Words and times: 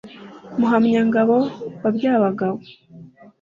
Muhamyangabo 0.59 1.37
wa 1.81 1.89
Byabagabo?? 1.95 2.59